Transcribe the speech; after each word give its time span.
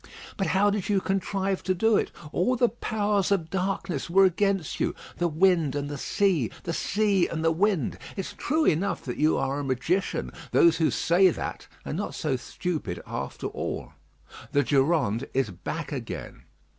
But 0.35 0.47
how 0.47 0.71
did 0.71 0.89
you 0.89 0.99
contrive 0.99 1.61
to 1.61 1.75
do 1.75 1.95
it? 1.95 2.09
All 2.31 2.55
the 2.55 2.69
powers 2.69 3.31
of 3.31 3.51
darkness 3.51 4.09
were 4.09 4.25
against 4.25 4.79
you 4.79 4.95
the 5.19 5.27
wind 5.27 5.75
and 5.75 5.89
the 5.89 5.97
sea 5.99 6.49
the 6.63 6.73
sea 6.73 7.27
and 7.27 7.45
the 7.45 7.51
wind. 7.51 7.99
It's 8.17 8.33
true 8.33 8.65
enough 8.65 9.03
that 9.05 9.17
you 9.17 9.37
are 9.37 9.59
a 9.59 9.63
magician. 9.63 10.31
Those 10.53 10.77
who 10.77 10.89
say 10.89 11.29
that 11.29 11.67
are 11.85 11.93
not 11.93 12.15
so 12.15 12.35
stupid 12.35 12.99
after 13.05 13.45
all. 13.45 13.93
The 14.51 14.63
Durande 14.63 15.29
is 15.35 15.51
back 15.51 15.91
again. 15.91 16.45